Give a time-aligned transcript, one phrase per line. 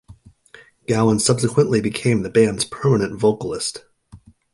[0.87, 3.83] Gowan subsequently became the band's permanent vocalist.